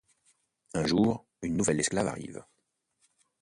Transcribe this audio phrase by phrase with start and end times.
[0.73, 2.43] Un jour, une nouvelle esclave arrive.